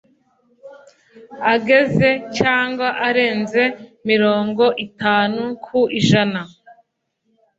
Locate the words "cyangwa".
2.37-2.87